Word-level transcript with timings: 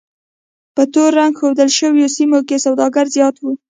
په 0.75 0.83
تور 0.93 1.09
رنګ 1.19 1.33
ښودل 1.39 1.69
شویو 1.77 2.13
سیمو 2.15 2.39
کې 2.47 2.63
سوداګري 2.65 3.09
زیاته 3.15 3.39
وه. 3.43 3.53